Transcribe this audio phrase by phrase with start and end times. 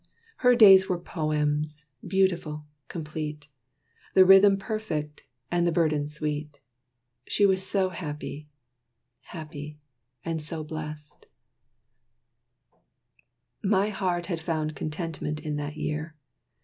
[0.37, 3.47] Her days were poems, beautiful, complete.
[4.15, 6.59] The rhythm perfect, and the burden sweet.
[7.27, 8.49] She was so happy
[9.21, 9.77] happy,
[10.25, 11.27] and so blest.
[13.63, 16.15] My heart had found contentment in that year.